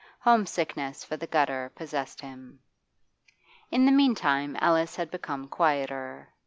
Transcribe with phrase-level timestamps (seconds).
[0.21, 2.61] Home sickness for the gutter possessed him.
[3.69, 6.29] In the meantime Alice had become quieter.